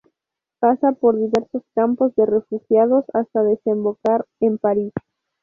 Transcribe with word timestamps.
Pasa 0.57 0.93
por 0.93 1.15
diversos 1.15 1.61
campos 1.75 2.15
de 2.15 2.25
refugiados 2.25 3.05
hasta 3.13 3.43
desembocar 3.43 4.25
en 4.39 4.57
París. 4.57 4.91